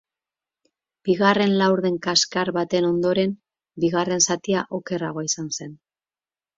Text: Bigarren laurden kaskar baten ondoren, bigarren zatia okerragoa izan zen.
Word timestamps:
Bigarren 1.09 1.53
laurden 1.59 1.99
kaskar 2.07 2.53
baten 2.57 2.89
ondoren, 2.89 3.37
bigarren 3.87 4.27
zatia 4.31 4.67
okerragoa 4.83 5.31
izan 5.33 5.57
zen. 5.63 5.83